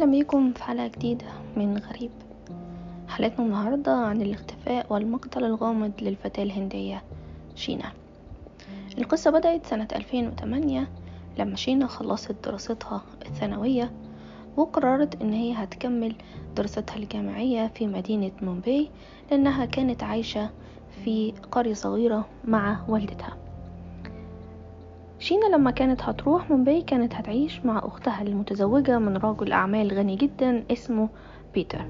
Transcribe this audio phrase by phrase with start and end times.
[0.00, 2.10] أهلا بيكم في حلقة جديدة من غريب.
[3.08, 7.02] حلقتنا النهاردة عن الاختفاء والمقتل الغامض للفتاة الهندية
[7.54, 7.92] شينا.
[8.98, 10.88] القصة بدأت سنة 2008
[11.38, 13.92] لما شينا خلصت دراستها الثانوية
[14.56, 16.14] وقررت إن هي هتكمل
[16.56, 18.90] دراستها الجامعية في مدينة مومباي
[19.30, 20.50] لأنها كانت عايشة
[21.04, 23.49] في قرية صغيرة مع والدتها.
[25.20, 30.64] شينا لما كانت هتروح مومباي كانت هتعيش مع أختها المتزوجة من رجل أعمال غني جدا
[30.72, 31.08] اسمه
[31.54, 31.84] بيتر.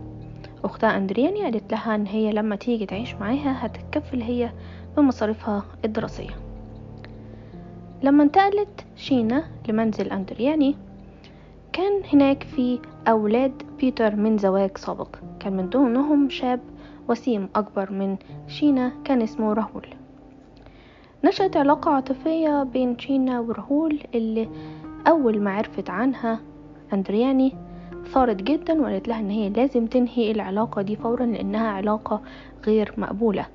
[0.65, 4.51] أختها أندرياني قالت لها إن هي لما تيجي تعيش معاها هتتكفل هي
[4.97, 6.30] بمصاريفها الدراسية.
[8.02, 10.77] لما انتقلت شينا لمنزل أندرياني
[11.73, 15.16] كان هناك في أولاد بيتر من زواج سابق.
[15.41, 16.60] كان من ضمنهم شاب
[17.09, 18.16] وسيم أكبر من
[18.49, 20.00] شينا كان اسمه راهول.
[21.24, 24.48] نشأت علاقة عاطفية بين شينا وراهول اللي
[25.09, 26.41] أول ما عرفت عنها
[26.93, 27.52] أندرياني
[28.12, 32.21] ثارت جدا وقالت لها إن هي لازم تنهي العلاقة دي فورا لأنها علاقة
[32.66, 33.46] غير مقبولة.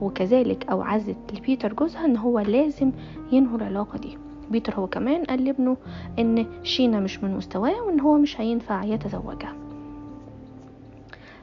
[0.00, 2.92] وكذلك أوعزت لبيتر جوزها إن هو لازم
[3.32, 4.18] ينهوا العلاقة دي.
[4.50, 5.76] بيتر هو كمان قال لابنه
[6.18, 9.54] إن شينا مش من مستواه وإن هو مش هينفع يتزوجها.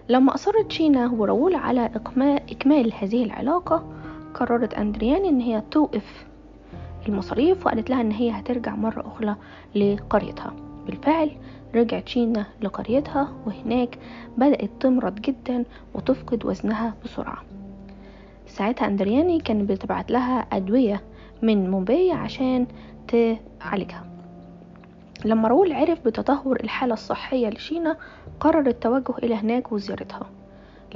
[0.10, 1.86] لما أصرت شينا وراول على
[2.52, 3.84] إكمال هذه العلاقة
[4.34, 6.26] قررت أندرياني إن هي توقف
[7.08, 9.36] المصاريف وقالت لها إن هي هترجع مرة أخرى
[9.76, 10.54] لقريتها.
[10.86, 11.32] بالفعل
[11.76, 14.00] رجعت شينا لقريتها وهناك
[14.38, 15.64] بدأت تمرض جدا
[15.94, 17.44] وتفقد وزنها بسرعة.
[18.48, 21.02] ساعتها أندرياني كانت بتبعت لها أدوية
[21.42, 22.68] من مومباي عشان
[23.08, 24.06] تعالجها.
[25.26, 27.98] لما راول عرف بتدهور الحالة الصحية لشينا
[28.40, 30.30] قرر التوجه إلى هناك وزيارتها.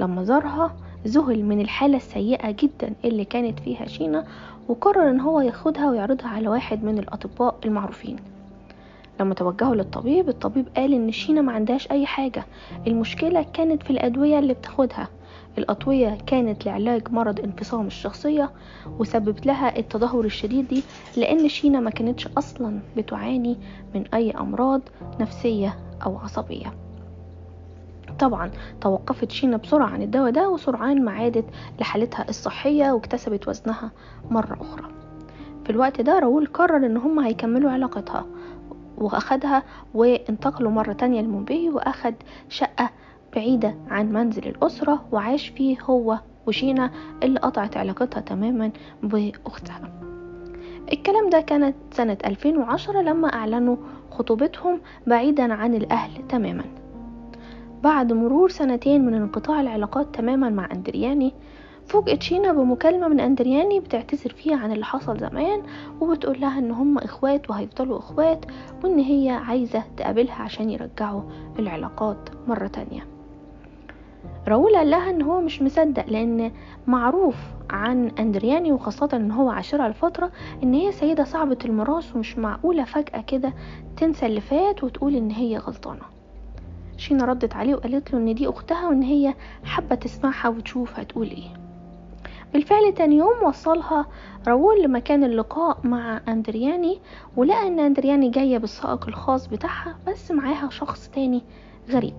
[0.00, 0.76] لما زارها
[1.06, 4.24] ذهل من الحالة السيئة جدا اللي كانت فيها شينا
[4.68, 8.16] وقرر إن هو ياخدها ويعرضها على واحد من الأطباء المعروفين.
[9.20, 12.44] لما توجهوا للطبيب الطبيب قال إن شينا ما عندهاش أي حاجة.
[12.86, 15.08] المشكلة كانت في الأدوية اللي بتاخدها.
[15.58, 18.50] الأطوية كانت لعلاج مرض انفصام الشخصية
[18.98, 20.82] وسببت لها التدهور الشديد دي
[21.16, 23.56] لأن شينا ما كانتش أصلا بتعاني
[23.94, 24.80] من أي أمراض
[25.20, 26.83] نفسية أو عصبية.
[28.18, 31.44] طبعا توقفت شينا بسرعة عن الدواء ده وسرعان ما عادت
[31.80, 33.90] لحالتها الصحية واكتسبت وزنها
[34.30, 34.88] مرة أخرى.
[35.64, 38.26] في الوقت ده راول قرر إن هم هيكملوا علاقتها
[38.98, 39.62] وأخدها
[39.94, 42.14] وانتقلوا مرة تانية لمومباي وأخد
[42.48, 42.90] شقة
[43.34, 46.90] بعيدة عن منزل الأسرة وعاش فيه هو وشينا
[47.22, 48.70] اللي قطعت علاقتها تماما
[49.02, 49.92] بأختها.
[50.92, 53.76] الكلام ده كانت سنة 2010 لما أعلنوا
[54.10, 56.64] خطوبتهم بعيدا عن الأهل تماما.
[57.84, 61.32] بعد مرور سنتين من انقطاع العلاقات تماما مع أندرياني
[61.86, 65.62] فوجئت شينا بمكالمة من أندرياني بتعتذر فيها عن اللي حصل زمان
[66.00, 68.44] وبتقول لها إن هم إخوات وهيفضلوا إخوات
[68.84, 71.22] وإن هي عايزة تقابلها عشان يرجعوا
[71.58, 73.06] العلاقات مرة تانية.
[74.48, 76.52] راول قال لها إن هو مش مصدق لأن
[76.86, 77.36] معروف
[77.70, 80.30] عن أندرياني وخاصة إن هو عاشرها لفترة
[80.62, 83.52] إن هي سيدة صعبة المراس ومش معقولة فجأة كده
[83.96, 86.13] تنسى اللي فات وتقول إن هي غلطانة.
[86.96, 89.34] شينا ردت عليه وقالت له إن دي أختها وإن هي
[89.64, 91.54] حابة تسمعها وتشوف هتقول إيه.
[92.52, 94.06] بالفعل تاني يوم وصلها
[94.48, 96.98] راول لمكان اللقاء مع أندرياني
[97.36, 101.42] ولقى إن أندرياني جاية بالسائق الخاص بتاعها بس معاها شخص تاني
[101.90, 102.14] غريب.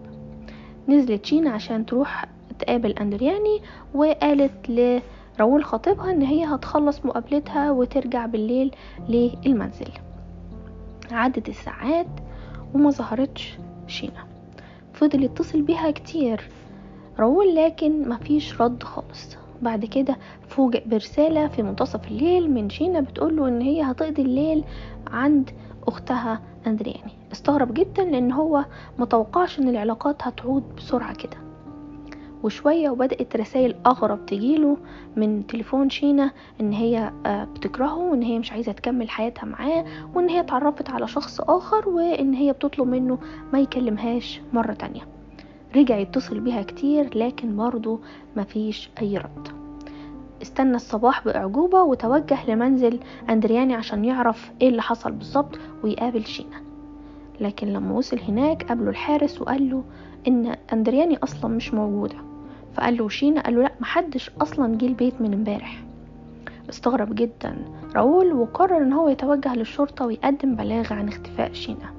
[0.90, 2.25] نزلت شينا عشان تروح
[2.59, 3.62] تقابل أندرياني
[3.94, 8.75] وقالت لراول خطيبها إن هي هتخلص مقابلتها وترجع بالليل
[9.09, 9.90] للمنزل.
[11.12, 12.08] عدت الساعات
[12.74, 14.25] وما ظهرتش شينا.
[14.95, 16.50] فضل يتصل بيها كتير.
[17.19, 19.38] راول لكن مفيش رد خالص.
[19.61, 20.17] بعد كده
[20.47, 24.63] فوجئ برسالة في منتصف الليل من شينا بتقوله إن هي هتقضي الليل
[25.07, 25.50] عند
[25.88, 27.11] أختها أندرياني.
[27.31, 28.66] استغرب جدا لأن هو
[29.00, 31.44] متوقعش إن العلاقات هتعود بسرعة كده.
[32.45, 34.78] وشوية وبدأت رسائل أغرب تجيله
[35.16, 39.85] من تليفون شينا إن هي بتكرهه وإن هي مش عايزة تكمل حياتها معاه
[40.16, 43.17] وإن هي اتعرفت على شخص آخر وإن هي بتطلب منه
[43.53, 45.02] ما يكلمهاش مرة تانية.
[45.75, 47.99] رجع يتصل بيها كتير لكن برضه
[48.37, 49.47] مفيش أي رد.
[50.41, 52.99] استنى الصباح بأعجوبة وتوجه لمنزل
[53.29, 56.61] أندرياني عشان يعرف إيه اللي حصل بالظبط ويقابل شينا.
[57.41, 59.84] لكن لما وصل هناك قابله الحارس وقال له
[60.28, 62.16] إن أندرياني أصلا مش موجودة.
[62.75, 65.83] فقال له شينا قال له لا محدش أصلا جه البيت من امبارح.
[66.69, 67.57] استغرب جدا
[67.95, 71.93] راول وقرر إن هو يتوجه للشرطة ويقدم بلاغ عن اختفاء شينا.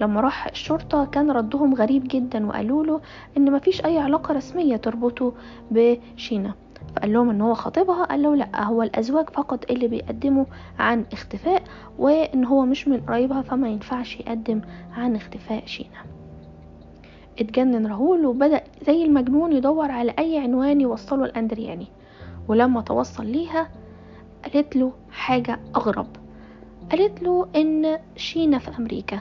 [0.00, 3.00] لما راح الشرطة كان ردهم غريب جدا وقالوا له
[3.36, 5.32] إن مفيش أي علاقة رسمية تربطه
[5.70, 6.54] بشينا.
[6.96, 10.44] فقال لهم إن هو خطيبها قال له لا هو الأزواج فقط اللي بيقدموا
[10.78, 11.62] عن اختفاء
[11.98, 14.60] وإن هو مش من قرايبها فما ينفعش يقدم
[14.96, 16.21] عن اختفاء شينا.
[17.38, 21.86] اتجنن راهول وبدأ زي المجنون يدور على أي عنوان يوصله لأندرياني
[22.48, 23.68] ولما توصل ليها
[24.44, 26.06] قالت له حاجة أغرب.
[26.90, 29.18] قالت له إن شينا في أمريكا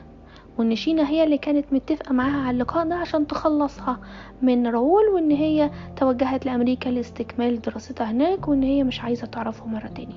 [0.57, 3.99] وإن شينا هي اللي كانت متفقة معاها على اللقاء ده عشان تخلصها
[4.41, 9.87] من راول وإن هي توجهت لأمريكا لاستكمال دراستها هناك وإن هي مش عايزة تعرفه مرة
[9.87, 10.15] تاني.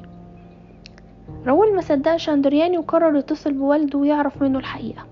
[1.47, 5.07] راول ما صدقش أندرياني وقرر يتصل بوالده ويعرف منه الحقيقة.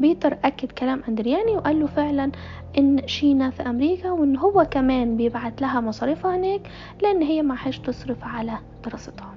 [0.00, 2.32] بيتر أكد كلام أندرياني وقال له فعلا
[2.78, 6.60] إن شينا في أمريكا وإن هو كمان بيبعت لها مصاريفها هناك
[7.02, 9.34] لأن هي معهاش تصرف على دراستها.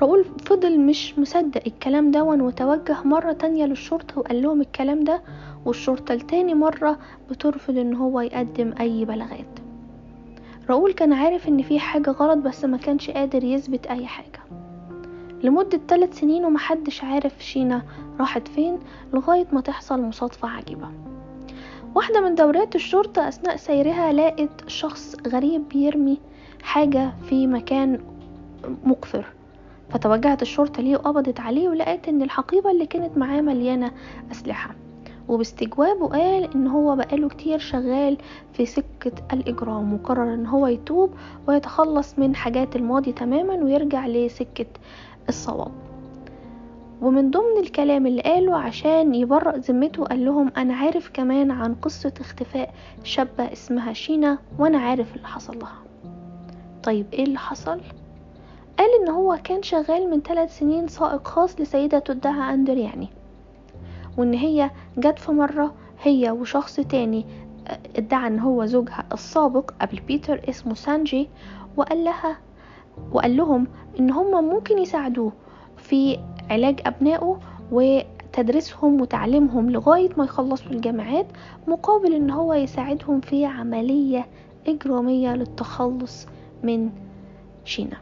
[0.00, 5.22] راؤول فضل مش مصدق الكلام دون وتوجه مرة تانية للشرطة وقال لهم الكلام ده
[5.64, 6.98] والشرطة لتاني مرة
[7.30, 9.58] بترفض إن هو يقدم أي بلاغات.
[10.68, 14.59] راؤول كان عارف إن في حاجة غلط بس ما كانش قادر يثبت أي حاجة.
[15.42, 17.82] لمدة ثلاث سنين ومحدش عارف شينا
[18.20, 18.78] راحت فين
[19.14, 20.88] لغاية ما تحصل مصادفة عجيبة.
[21.94, 26.18] واحدة من دورات الشرطة أثناء سيرها لقت شخص غريب بيرمي
[26.62, 28.00] حاجة في مكان
[28.84, 29.26] مقفر.
[29.90, 33.92] فتوجهت الشرطة ليه وقبضت عليه ولقيت إن الحقيبة اللي كانت معاه مليانة
[34.32, 34.74] أسلحة.
[35.28, 38.18] وباستجوابه قال إن هو بقاله كتير شغال
[38.52, 41.14] في سكة الإجرام وقرر إن هو يتوب
[41.48, 44.66] ويتخلص من حاجات الماضي تماما ويرجع لسكة
[45.30, 45.72] الصواب.
[47.02, 52.12] ومن ضمن الكلام اللي قاله عشان يبرأ ذمته قال لهم أنا عارف كمان عن قصة
[52.20, 52.74] اختفاء
[53.04, 55.78] شابة اسمها شينا وأنا عارف اللي حصل لها.
[56.82, 57.80] طيب إيه اللي حصل؟
[58.78, 63.08] قال إن هو كان شغال من ثلاث سنين سائق خاص لسيدة تدعى أندرياني
[64.18, 67.26] وإن هي جت في مرة هي وشخص تاني
[67.96, 71.28] ادعى إن هو زوجها السابق قبل بيتر اسمه سانجي
[71.76, 72.38] وقال لها
[73.12, 73.66] وقال لهم
[74.00, 75.32] إن هم ممكن يساعدوه
[75.76, 76.18] في
[76.50, 77.38] علاج أبنائه
[77.72, 81.26] وتدريسهم وتعليمهم لغاية ما يخلصوا الجامعات
[81.68, 84.26] مقابل إن هو يساعدهم في عملية
[84.66, 86.26] إجرامية للتخلص
[86.62, 86.90] من
[87.64, 87.96] شينا.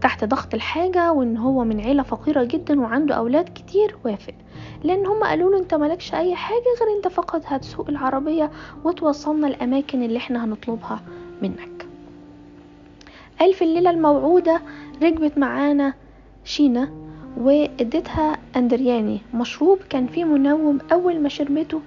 [0.00, 4.34] تحت ضغط الحاجة وإن هو من عيلة فقيرة جدا وعنده أولاد كتير وافق.
[4.84, 8.50] لأن هم قالوا له أنت مالكش أي حاجة غير أنت فقط هتسوق العربية
[8.84, 11.00] وتوصلنا الأماكن اللي إحنا هنطلبها
[11.42, 11.71] منك.
[13.50, 14.60] في الليلة الموعودة
[15.02, 15.94] ركبت معانا
[16.44, 16.90] شينا
[17.40, 19.20] واديتها أندرياني.
[19.34, 21.80] مشروب كان فيه منوم أول ما شربته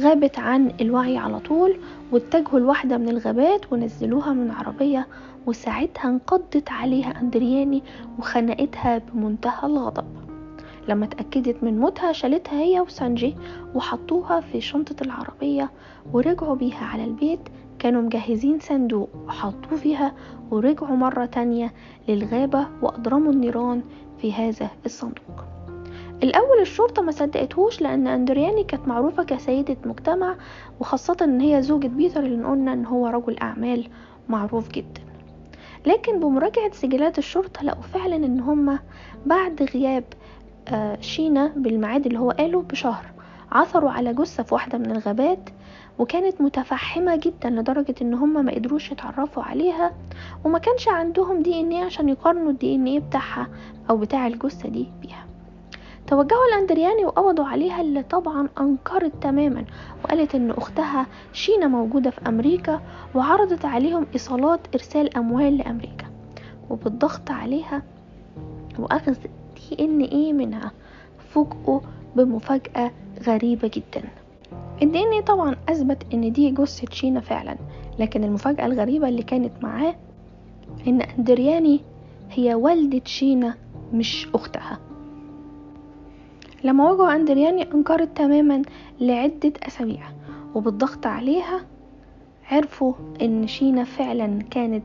[0.00, 1.76] غابت عن الوعي على طول
[2.12, 5.06] واتجهوا لواحدة من الغابات ونزلوها من عربية
[5.46, 7.82] وساعتها انقضت عليها أندرياني
[8.18, 10.04] وخنقتها بمنتهى الغضب.
[10.88, 13.36] لما اتأكدت من موتها شالتها هي وسانجي
[13.74, 15.70] وحطوها في شنطة العربية
[16.12, 17.40] ورجعوا بيها على البيت
[17.80, 20.14] كانوا مجهزين صندوق وحطوه فيها
[20.50, 21.72] ورجعوا مرة تانية
[22.08, 23.82] للغابة وأضرموا النيران
[24.18, 25.44] في هذا الصندوق.
[26.22, 30.36] الأول الشرطة ما صدقتهوش لأن أندرياني كانت معروفة كسيدة مجتمع
[30.80, 33.88] وخاصة إن هي زوجة بيتر اللي قلنا إن هو رجل أعمال
[34.28, 35.00] معروف جدا.
[35.86, 38.78] لكن بمراجعة سجلات الشرطة لقوا فعلا إن هما
[39.26, 40.04] بعد غياب
[41.00, 43.19] شينا بالميعاد اللي هو قاله بشهر.
[43.52, 45.50] عثروا على جثة في واحدة من الغابات
[45.98, 49.92] وكانت متفحمة جدا لدرجة إن هم ما قدروش يتعرفوا عليها
[50.44, 53.48] وما كانش عندهم دي ان إيه عشان يقارنوا الدي ان إيه بتاعها
[53.90, 55.24] أو بتاع الجثة دي بيها.
[56.06, 59.64] توجهوا لأندرياني وقبضوا عليها اللي طبعا أنكرت تماما
[60.04, 62.80] وقالت إن أختها شينا موجودة في أمريكا
[63.14, 66.06] وعرضت عليهم إيصالات إرسال أموال لأمريكا.
[66.70, 67.82] وبالضغط عليها
[68.78, 69.14] واخذ
[69.70, 70.72] دي ان إيه منها.
[71.34, 71.80] فوجئوا
[72.16, 72.90] بمفاجأة
[73.26, 74.08] غريبة جدا.
[74.82, 77.56] الدي إن إيه طبعا أثبت إن دي جثة شينا فعلا
[77.98, 79.94] لكن المفاجأة الغريبة اللي كانت معاه
[80.86, 81.80] إن أندرياني
[82.30, 83.54] هي والدة شينا
[83.92, 84.78] مش أختها.
[86.64, 88.62] لما واجهوا أندرياني أنكرت تماما
[89.00, 90.02] لعدة أسابيع
[90.54, 91.60] وبالضغط عليها
[92.50, 94.84] عرفوا إن شينا فعلا كانت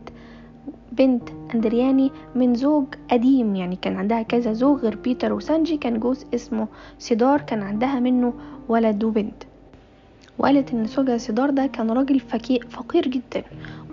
[0.98, 6.26] بنت أندرياني من زوج قديم يعني كان عندها كذا زوج غير بيتر وسانجي كان جوز
[6.34, 6.68] اسمه
[7.00, 8.34] سيدار كان عندها منه
[8.70, 9.44] ولد وبنت.
[10.40, 12.20] وقالت إن زوجها سيدار ده كان راجل
[12.70, 13.44] فقير جدا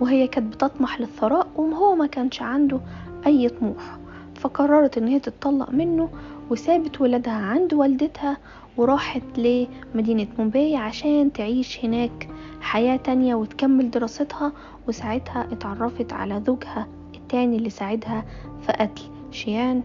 [0.01, 2.79] وهي كانت بتطمح للثراء وهو ما كانش عنده
[3.25, 3.97] أي طموح.
[4.43, 6.09] فقررت إن هي تتطلق منه
[6.49, 8.37] وسابت ولادها عند والدتها
[8.77, 12.29] وراحت لمدينة مومباي عشان تعيش هناك
[12.61, 14.51] حياة تانية وتكمل دراستها
[14.87, 18.25] وساعتها اتعرفت على زوجها التاني اللي ساعدها
[18.61, 19.83] في قتل شينا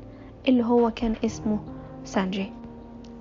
[0.49, 1.59] اللي هو كان اسمه
[2.05, 2.58] سانجي.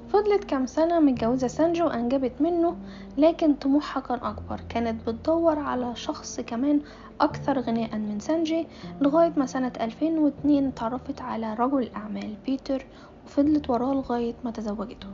[0.10, 2.76] فضلت كام سنة متجوزة سانجي وأنجبت منه
[3.18, 4.62] لكن طموحها كان أكبر.
[4.70, 6.82] كانت بتدور على شخص كمان
[7.22, 8.68] أكثر غنى من سانجي
[9.02, 12.86] لغاية ما سنة 2002 تعرفت على رجل أعمال بيتر
[13.26, 15.08] وفضلت وراه لغاية ما تزوجته.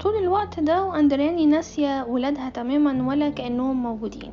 [0.00, 4.32] طول الوقت ده وأندرياني ناسية ولادها تماما ولا كأنهم موجودين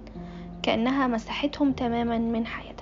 [0.64, 2.77] كأنها مسحتهم تماما من حياتها.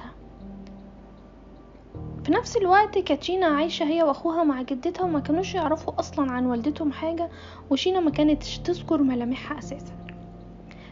[2.26, 6.46] في نفس الوقت كانت شينا عايشة هي وأخوها مع جدتها وما كانوش يعرفوا أصلا عن
[6.46, 7.30] والدتهم حاجة
[7.70, 9.94] وشينا ما كانتش تذكر ملامحها أساسا.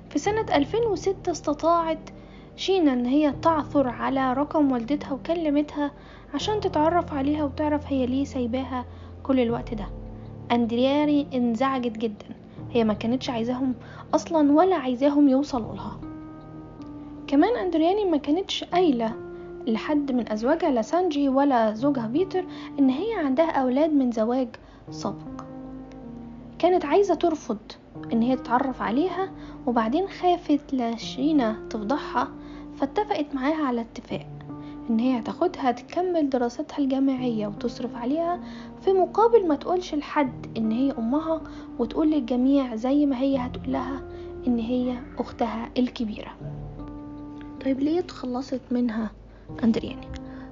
[0.10, 2.10] في سنة 2006 استطاعت
[2.56, 5.92] شينا إن هي تعثر على رقم والدتها وكلمتها
[6.34, 8.86] عشان تتعرف عليها وتعرف هي ليه سايباها
[9.24, 9.88] كل الوقت ده.
[10.52, 12.36] أندرياري انزعجت جدا.
[12.72, 13.74] هي ما كانتش عايزاهم
[14.14, 16.00] أصلا ولا عايزاهم يوصلوا لها.
[17.28, 19.23] كمان اندرياني ما كانتش قايلة
[19.68, 22.46] لحد من ازواجها لا سانجي ولا زوجها بيتر
[22.80, 24.48] إن هي عندها أولاد من زواج
[24.92, 25.44] سابق.
[26.60, 27.58] كانت عايزة ترفض
[28.14, 29.32] إن هي تتعرف عليها
[29.68, 32.28] وبعدين خافت لشينا تفضحها
[32.78, 34.28] فاتفقت معاها على اتفاق
[34.90, 38.40] إن هي هتاخدها تكمل دراستها الجامعية وتصرف عليها
[38.82, 41.42] في مقابل ما تقولش لحد إن هي أمها
[41.80, 44.02] وتقول للجميع زي ما هي هتقول لها
[44.48, 46.32] إن هي أختها الكبيرة.
[47.66, 49.12] طيب ليه تخلصت منها؟
[49.64, 50.08] اندرياني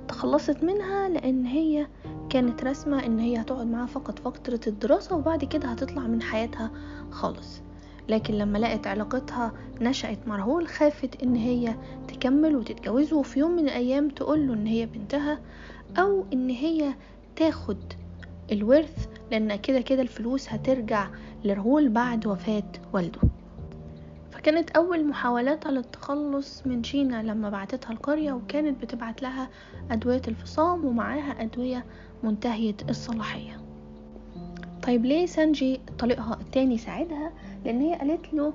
[0.08, 1.88] تخلصت منها لأن هي
[2.30, 6.72] كانت رسمة إن هي هتقعد معاها فقط فترة الدراسة وبعد كده هتطلع من حياتها
[7.12, 7.62] خالص.
[8.10, 11.76] لكن لما لقت علاقتها نشأت مع خافت إن هي
[12.08, 15.40] تكمل وتتجوزه وفي يوم من الأيام تقوله إن هي بنتها
[15.98, 16.94] أو إن هي
[17.36, 17.78] تاخد
[18.52, 21.08] الورث لأن كده كده الفلوس هترجع
[21.44, 23.22] لراهول بعد وفاة والده.
[24.42, 29.50] فكانت أول محاولاتها للتخلص من شينا لما بعتتها القرية وكانت بتبعت لها
[29.92, 31.86] أدوية الفصام ومعاها أدوية
[32.24, 33.62] منتهية الصلاحية.
[34.84, 37.32] طيب ليه سانجي طليقها التاني ساعدها
[37.66, 38.54] لأن هي قالت له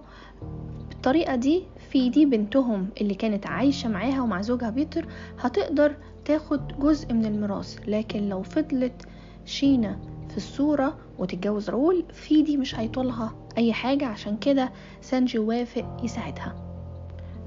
[0.89, 5.07] بالطريقة دي فيدي بنتهم اللي كانت عايشة معاها ومع زوجها بيتر
[5.39, 9.09] هتقدر تاخد جزء من الميراث لكن لو فضلت
[9.45, 9.99] شينا
[10.37, 16.55] في الصورة وتتجوز راول فيدي مش هيطولها أي حاجة عشان كده سانجي وافق يساعدها.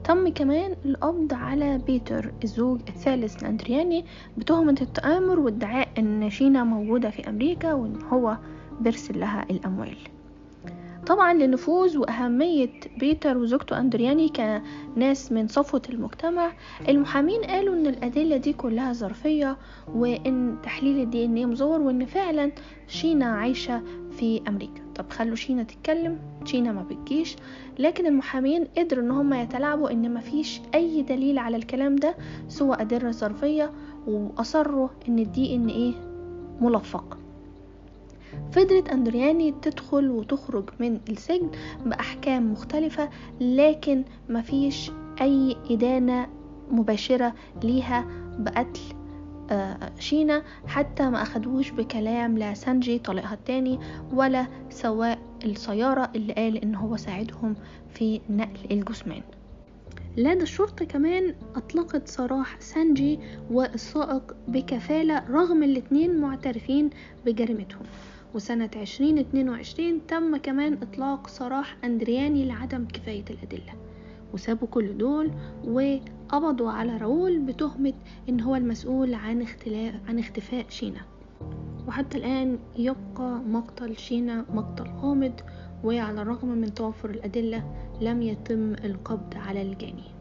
[0.03, 4.05] تم كمان القبض على بيتر الزوج الثالث لأندرياني
[4.37, 8.37] بتهمة التآمر وادعاء أن شينا موجودة في أمريكا وأن هو
[8.81, 9.97] بيرسل لها الأموال.
[11.09, 16.51] طبعا لنفوذ وأهمية بيتر وزوجته أندرياني كناس من صفوة المجتمع.
[16.89, 19.57] المحامين قالوا إن الأدلة دي كلها ظرفية
[19.95, 22.51] وإن تحليل ال DNA مزور وإن فعلا
[22.87, 24.81] شينا عايشة في أمريكا.
[24.95, 27.35] طب خلوا شينا تتكلم شينا ما بتجيش.
[27.79, 32.15] لكن المحامين قدروا إن هم يتلاعبوا إن مفيش أي دليل على الكلام ده
[32.47, 33.71] سوى أدلة ظرفية
[34.07, 35.93] وأصروا إن الدي إن إيه
[36.61, 37.17] ملفق.
[38.51, 41.49] فضلت أندرياني تدخل وتخرج من السجن
[41.85, 43.09] بأحكام مختلفة
[43.41, 44.91] لكن مفيش
[45.21, 46.27] أي إدانة
[46.71, 48.05] مباشرة ليها
[48.39, 48.79] بقتل
[49.51, 53.79] آه، شينا حتى ما أخدوش بكلام لا سانجي طليقها التاني
[54.13, 57.55] ولا سواء السيارة اللي قال إن هو ساعدهم
[57.93, 59.21] في نقل الجثمان.
[60.17, 63.19] لا ده الشرطة كمان أطلقت سراح سانجي
[63.51, 66.89] والسائق بكفالة رغم الاتنين معترفين
[67.25, 67.83] بجريمتهم.
[68.33, 73.73] وسنة عشرين اتنين وعشرين تم كمان إطلاق سراح أندرياني لعدم كفاية الأدلة.
[74.33, 75.31] وسابوا كل دول
[75.67, 77.93] وقبضوا على راول بتهمة
[78.29, 79.45] إن هو المسؤول عن,
[80.07, 81.01] عن اختفاء شينا.
[81.87, 85.33] وحتى الآن يبقى مقتل شينا مقتل غامض
[85.83, 87.63] وعلى الرغم من توفر الأدلة
[88.01, 90.18] لم يتم القبض على الجاني.